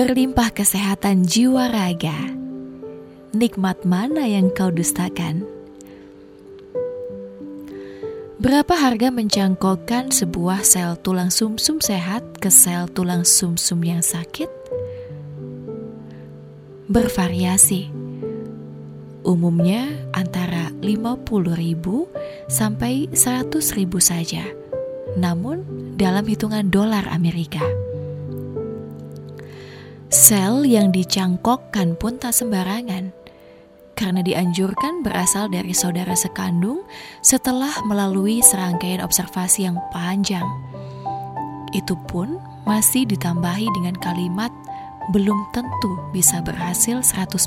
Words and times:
Berlimpah 0.00 0.48
kesehatan 0.56 1.28
jiwa 1.28 1.68
raga. 1.68 2.16
Nikmat 3.36 3.84
mana 3.84 4.24
yang 4.24 4.48
kau 4.48 4.72
dustakan? 4.72 5.44
Berapa 8.40 8.80
harga 8.80 9.12
mencangkokkan 9.12 10.08
sebuah 10.08 10.64
sel 10.64 10.96
tulang 11.04 11.28
sumsum 11.28 11.84
sehat 11.84 12.24
ke 12.40 12.48
sel 12.48 12.88
tulang 12.88 13.28
sumsum 13.28 13.84
yang 13.84 14.00
sakit? 14.00 14.48
Bervariasi. 16.88 17.92
Umumnya 19.20 19.84
antara 20.16 20.72
50.000 20.80 21.76
sampai 22.48 23.04
100.000 23.12 23.52
saja. 24.00 24.48
Namun 25.20 25.60
dalam 26.00 26.24
hitungan 26.24 26.72
dolar 26.72 27.04
Amerika. 27.12 27.89
Sel 30.10 30.66
yang 30.66 30.90
dicangkokkan 30.90 31.94
pun 31.94 32.18
tak 32.18 32.34
sembarangan, 32.34 33.14
karena 33.94 34.26
dianjurkan 34.26 35.06
berasal 35.06 35.46
dari 35.46 35.70
saudara 35.70 36.18
sekandung 36.18 36.82
setelah 37.22 37.70
melalui 37.86 38.42
serangkaian 38.42 39.06
observasi 39.06 39.70
yang 39.70 39.78
panjang. 39.94 40.42
Itu 41.70 41.94
pun 42.10 42.42
masih 42.66 43.06
ditambahi 43.06 43.70
dengan 43.78 43.94
kalimat 44.02 44.50
belum 45.14 45.38
tentu 45.54 45.94
bisa 46.10 46.42
berhasil 46.42 47.06
100% 47.06 47.46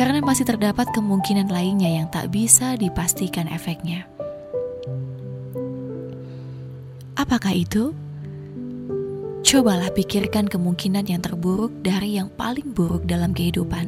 karena 0.00 0.24
masih 0.24 0.48
terdapat 0.48 0.88
kemungkinan 0.96 1.52
lainnya 1.52 1.92
yang 1.92 2.08
tak 2.08 2.32
bisa 2.32 2.72
dipastikan 2.80 3.52
efeknya. 3.52 4.08
Apakah 7.20 7.52
itu? 7.52 7.92
Cobalah 9.54 9.94
pikirkan 9.94 10.50
kemungkinan 10.50 11.06
yang 11.06 11.22
terburuk 11.22 11.70
dari 11.78 12.18
yang 12.18 12.26
paling 12.26 12.74
buruk 12.74 13.06
dalam 13.06 13.30
kehidupan. 13.30 13.86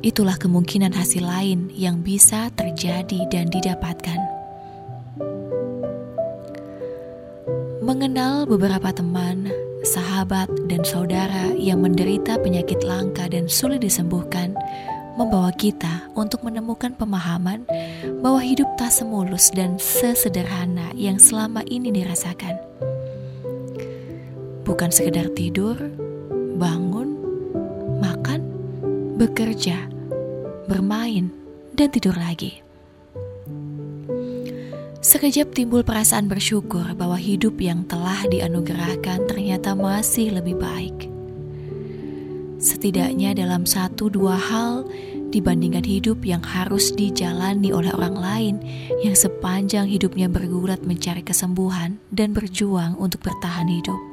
Itulah 0.00 0.40
kemungkinan 0.40 0.96
hasil 0.96 1.20
lain 1.20 1.68
yang 1.76 2.00
bisa 2.00 2.48
terjadi 2.56 3.28
dan 3.28 3.52
didapatkan. 3.52 4.16
Mengenal 7.84 8.48
beberapa 8.48 8.96
teman, 8.96 9.52
sahabat, 9.84 10.48
dan 10.64 10.80
saudara 10.80 11.52
yang 11.52 11.84
menderita 11.84 12.40
penyakit 12.40 12.80
langka 12.80 13.28
dan 13.28 13.44
sulit 13.44 13.84
disembuhkan 13.84 14.56
membawa 15.20 15.52
kita 15.52 16.08
untuk 16.16 16.48
menemukan 16.48 16.96
pemahaman 16.96 17.68
bahwa 18.24 18.40
hidup 18.40 18.72
tak 18.80 18.88
semulus 18.88 19.52
dan 19.52 19.76
sesederhana 19.76 20.96
yang 20.96 21.20
selama 21.20 21.60
ini 21.68 21.92
dirasakan 21.92 22.56
bukan 24.80 24.96
sekedar 24.96 25.28
tidur, 25.36 25.76
bangun, 26.56 27.12
makan, 28.00 28.40
bekerja, 29.20 29.76
bermain, 30.72 31.28
dan 31.76 31.92
tidur 31.92 32.16
lagi. 32.16 32.64
Sekejap 35.04 35.52
timbul 35.52 35.84
perasaan 35.84 36.32
bersyukur 36.32 36.96
bahwa 36.96 37.20
hidup 37.20 37.60
yang 37.60 37.84
telah 37.84 38.24
dianugerahkan 38.32 39.28
ternyata 39.28 39.76
masih 39.76 40.40
lebih 40.40 40.56
baik. 40.56 41.12
Setidaknya 42.56 43.36
dalam 43.36 43.68
satu 43.68 44.08
dua 44.08 44.40
hal 44.40 44.88
dibandingkan 45.28 45.84
hidup 45.84 46.24
yang 46.24 46.40
harus 46.40 46.88
dijalani 46.96 47.68
oleh 47.68 47.92
orang 47.92 48.16
lain 48.16 48.54
yang 49.04 49.12
sepanjang 49.12 49.92
hidupnya 49.92 50.32
bergulat 50.32 50.80
mencari 50.80 51.20
kesembuhan 51.20 52.00
dan 52.08 52.32
berjuang 52.32 52.96
untuk 52.96 53.20
bertahan 53.28 53.68
hidup 53.68 54.09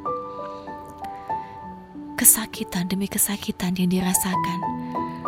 kesakitan 2.17 2.89
demi 2.89 3.05
kesakitan 3.05 3.77
yang 3.77 3.93
dirasakan 3.93 4.59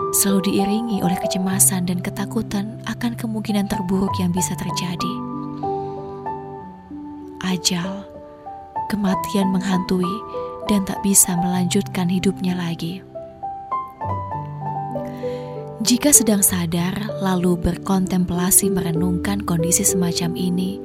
selalu 0.09 0.49
diiringi 0.49 1.05
oleh 1.05 1.13
kecemasan 1.21 1.85
dan 1.85 2.01
ketakutan 2.01 2.81
akan 2.89 3.13
kemungkinan 3.13 3.69
terburuk 3.69 4.09
yang 4.17 4.33
bisa 4.33 4.57
terjadi. 4.57 5.13
Ajal, 7.45 8.09
kematian 8.89 9.53
menghantui 9.53 10.09
dan 10.65 10.81
tak 10.81 10.97
bisa 11.05 11.37
melanjutkan 11.37 12.09
hidupnya 12.09 12.57
lagi. 12.57 13.05
Jika 15.85 16.09
sedang 16.09 16.41
sadar 16.41 17.21
lalu 17.21 17.55
berkontemplasi 17.55 18.73
merenungkan 18.73 19.45
kondisi 19.45 19.85
semacam 19.85 20.35
ini, 20.35 20.81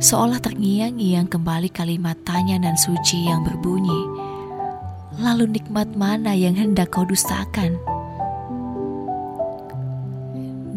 seolah 0.00 0.40
terngiang-ngiang 0.40 1.28
kembali 1.28 1.68
kalimat 1.70 2.16
tanya 2.24 2.58
dan 2.58 2.74
suci 2.74 3.30
yang 3.30 3.46
berbunyi, 3.46 4.19
lalu 5.20 5.60
nikmat 5.60 5.92
mana 5.92 6.32
yang 6.32 6.56
hendak 6.56 6.96
kau 6.96 7.04
dustakan? 7.04 7.76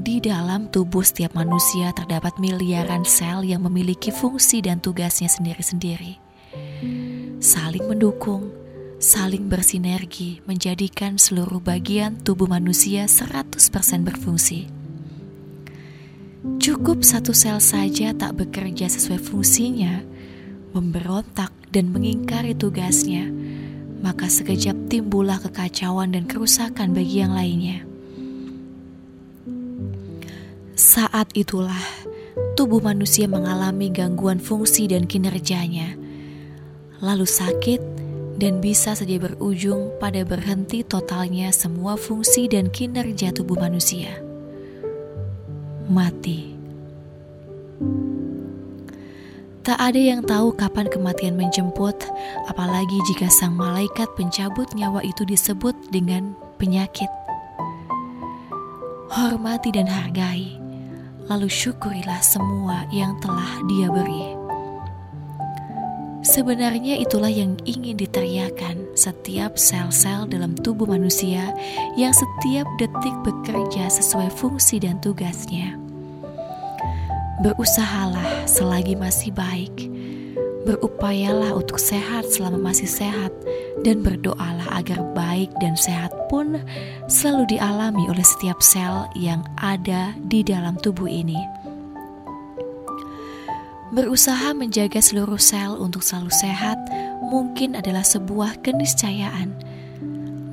Di 0.03 0.19
dalam 0.19 0.67
tubuh 0.67 0.99
setiap 0.99 1.31
manusia 1.31 1.95
terdapat 1.95 2.35
miliaran 2.35 3.07
sel 3.07 3.47
yang 3.47 3.63
memiliki 3.63 4.11
fungsi 4.11 4.59
dan 4.59 4.83
tugasnya 4.83 5.31
sendiri-sendiri. 5.31 6.19
Saling 7.39 7.87
mendukung, 7.87 8.51
saling 8.99 9.47
bersinergi 9.47 10.43
menjadikan 10.43 11.15
seluruh 11.15 11.63
bagian 11.63 12.19
tubuh 12.19 12.51
manusia 12.51 13.07
100% 13.07 13.55
berfungsi. 14.03 14.67
Cukup 16.59 17.07
satu 17.07 17.31
sel 17.31 17.63
saja 17.63 18.11
tak 18.11 18.35
bekerja 18.35 18.91
sesuai 18.91 19.23
fungsinya, 19.23 20.03
memberontak 20.75 21.55
dan 21.71 21.95
mengingkari 21.95 22.51
tugasnya, 22.51 23.31
maka 24.03 24.27
sekejap 24.27 24.91
timbullah 24.91 25.39
kekacauan 25.39 26.11
dan 26.11 26.27
kerusakan 26.27 26.91
bagi 26.91 27.23
yang 27.23 27.31
lainnya. 27.31 27.87
Saat 30.75 31.31
itulah 31.33 31.79
tubuh 32.59 32.83
manusia 32.83 33.25
mengalami 33.31 33.87
gangguan 33.87 34.43
fungsi 34.43 34.91
dan 34.91 35.07
kinerjanya, 35.07 35.95
lalu 36.99 37.23
sakit 37.23 37.79
dan 38.35 38.59
bisa 38.59 38.91
saja 38.91 39.15
berujung 39.15 39.95
pada 40.03 40.27
berhenti 40.27 40.83
totalnya 40.83 41.55
semua 41.55 41.95
fungsi 41.95 42.51
dan 42.51 42.67
kinerja 42.67 43.31
tubuh 43.31 43.55
manusia. 43.55 44.19
Mati. 45.87 46.52
Tak 49.63 49.79
ada 49.79 49.95
yang 49.95 50.19
tahu 50.27 50.51
kapan 50.59 50.91
kematian 50.91 51.39
menjemput, 51.39 51.95
apalagi 52.51 52.99
jika 53.07 53.31
sang 53.31 53.55
malaikat 53.55 54.11
pencabut 54.19 54.67
nyawa 54.75 54.99
itu 55.07 55.23
disebut 55.23 55.71
dengan 55.87 56.35
penyakit. 56.59 57.07
Hormati 59.07 59.71
dan 59.71 59.87
hargai, 59.87 60.59
lalu 61.31 61.47
syukurilah 61.47 62.19
semua 62.19 62.83
yang 62.91 63.15
telah 63.23 63.63
Dia 63.71 63.87
beri. 63.87 64.35
Sebenarnya 66.27 66.99
itulah 66.99 67.31
yang 67.31 67.55
ingin 67.63 67.95
diteriakan 67.95 68.99
setiap 68.99 69.55
sel-sel 69.55 70.27
dalam 70.27 70.59
tubuh 70.59 70.91
manusia 70.91 71.55
yang 71.95 72.11
setiap 72.11 72.67
detik 72.83 73.15
bekerja 73.23 73.87
sesuai 73.87 74.27
fungsi 74.27 74.83
dan 74.83 74.99
tugasnya. 74.99 75.82
Berusahalah 77.41 78.45
selagi 78.45 78.93
masih 78.93 79.33
baik. 79.33 79.89
Berupayalah 80.69 81.57
untuk 81.57 81.81
sehat 81.81 82.29
selama 82.29 82.69
masih 82.69 82.85
sehat 82.85 83.33
dan 83.81 84.05
berdoalah 84.05 84.69
agar 84.77 85.01
baik 85.17 85.49
dan 85.57 85.73
sehat 85.73 86.13
pun 86.29 86.61
selalu 87.09 87.57
dialami 87.57 88.05
oleh 88.05 88.21
setiap 88.21 88.61
sel 88.61 89.09
yang 89.17 89.41
ada 89.57 90.13
di 90.29 90.45
dalam 90.45 90.77
tubuh 90.77 91.09
ini. 91.09 91.41
Berusaha 93.89 94.53
menjaga 94.53 95.01
seluruh 95.01 95.41
sel 95.41 95.73
untuk 95.81 96.05
selalu 96.05 96.29
sehat 96.29 96.77
mungkin 97.33 97.73
adalah 97.73 98.05
sebuah 98.05 98.61
keniscayaan. 98.61 99.57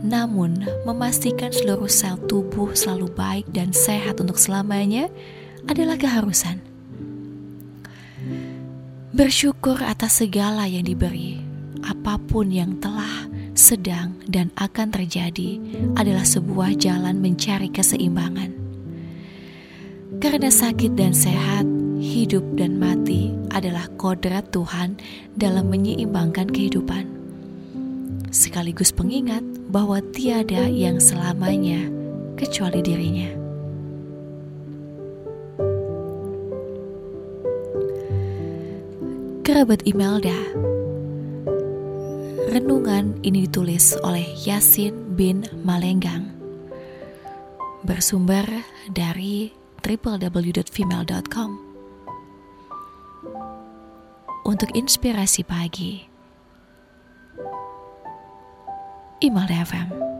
Namun, 0.01 0.65
memastikan 0.89 1.53
seluruh 1.53 1.93
sel 1.93 2.17
tubuh 2.25 2.73
selalu 2.73 3.13
baik 3.13 3.45
dan 3.53 3.77
sehat 3.77 4.17
untuk 4.17 4.41
selamanya 4.41 5.13
adalah 5.69 6.01
keharusan. 6.01 6.70
Bersyukur 9.21 9.77
atas 9.85 10.25
segala 10.25 10.65
yang 10.65 10.89
diberi, 10.89 11.45
apa 11.85 12.17
pun 12.17 12.49
yang 12.49 12.81
telah, 12.81 13.29
sedang, 13.53 14.17
dan 14.25 14.49
akan 14.57 14.89
terjadi 14.89 15.61
adalah 15.93 16.25
sebuah 16.25 16.73
jalan 16.81 17.21
mencari 17.21 17.69
keseimbangan. 17.69 18.49
Karena 20.25 20.49
sakit 20.49 20.97
dan 20.97 21.13
sehat, 21.13 21.69
hidup 22.01 22.41
dan 22.57 22.81
mati 22.81 23.37
adalah 23.53 23.93
kodrat 24.01 24.57
Tuhan 24.57 24.97
dalam 25.37 25.69
menyeimbangkan 25.69 26.49
kehidupan. 26.49 27.05
Sekaligus 28.33 28.89
pengingat 28.89 29.45
bahwa 29.69 30.01
tiada 30.17 30.65
yang 30.65 30.97
selamanya 30.97 31.93
kecuali 32.41 32.81
dirinya. 32.81 33.40
Kerabat 39.51 39.83
Imelda 39.83 40.39
Renungan 42.55 43.19
ini 43.27 43.51
ditulis 43.51 43.99
oleh 43.99 44.23
Yasin 44.47 45.19
bin 45.19 45.43
Malenggang 45.67 46.31
Bersumber 47.83 48.47
dari 48.95 49.51
www.female.com 49.83 51.51
untuk 54.47 54.71
inspirasi 54.71 55.43
pagi. 55.43 55.99
Imal 59.19 59.51
FM. 59.51 60.20